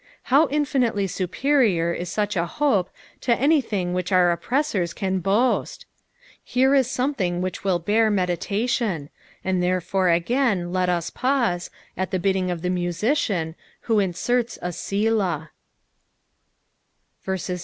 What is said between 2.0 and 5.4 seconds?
such a hope to anything which our oppressor can